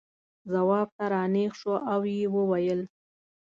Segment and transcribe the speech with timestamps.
[0.51, 2.81] ځواب ته را نېغ شو او یې وویل.